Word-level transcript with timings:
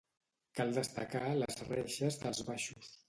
Cal 0.59 0.71
destacar 0.77 1.23
les 1.43 1.61
reixes 1.67 2.19
dels 2.25 2.43
baixos. 2.49 2.91